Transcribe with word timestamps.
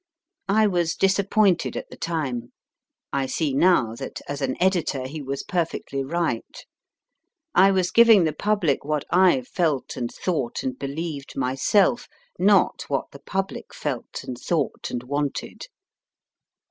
I 0.49 0.65
was 0.65 0.95
disappointed 0.95 1.77
at 1.77 1.91
the 1.91 1.95
time. 1.95 2.53
I 3.13 3.27
see 3.27 3.53
now 3.53 3.93
that, 3.97 4.19
as 4.27 4.41
an 4.41 4.55
editor, 4.59 5.05
he 5.05 5.21
was 5.21 5.43
perfectly 5.43 6.03
right; 6.03 6.65
I 7.53 7.69
was 7.69 7.91
giving 7.91 8.23
the 8.23 8.33
public 8.33 8.83
what 8.83 9.05
I 9.11 9.41
felt 9.41 9.95
and 9.95 10.11
thought 10.11 10.63
and 10.63 10.79
believed 10.79 11.37
myself, 11.37 12.07
not 12.39 12.83
what 12.87 13.11
the 13.11 13.19
public 13.19 13.75
felt 13.75 14.23
and 14.23 14.39
thought 14.39 14.89
and 14.89 15.03
wanted. 15.03 15.67